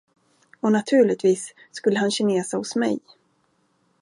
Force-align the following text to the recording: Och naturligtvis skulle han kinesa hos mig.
Och 0.59 0.71
naturligtvis 0.71 1.53
skulle 1.71 1.99
han 1.99 2.11
kinesa 2.11 2.57
hos 2.57 2.75
mig. 2.75 2.99